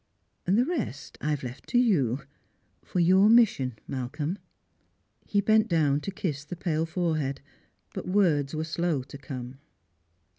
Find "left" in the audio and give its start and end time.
1.43-1.67